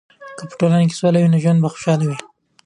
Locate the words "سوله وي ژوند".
0.99-1.59